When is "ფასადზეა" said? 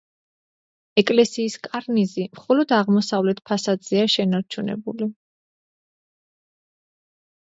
3.49-4.05